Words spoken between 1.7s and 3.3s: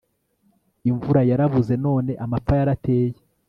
none amapfa yarateye